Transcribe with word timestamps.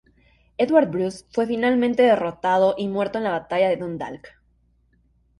Edward 0.57 0.89
Bruce 0.89 1.25
fue 1.31 1.45
finalmente 1.45 2.01
derrotado 2.01 2.73
y 2.75 2.87
muerto 2.87 3.19
en 3.19 3.23
la 3.25 3.33
batalla 3.33 3.69
de 3.69 3.77
Dundalk. 3.77 4.29